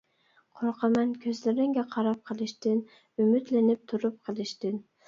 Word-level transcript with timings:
قورقىمەن 0.61 1.11
كۆزلىرىڭگە 1.25 1.85
قاراپ 1.93 2.25
قېلىشتىن، 2.31 2.83
ئۈمىدلىنىپ 3.21 3.87
تۇرۇپ 3.95 4.23
قېلىشتىن. 4.27 4.87